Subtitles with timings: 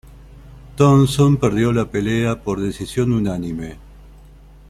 [0.77, 3.77] Thompson perdió la pelea por decisión unánime.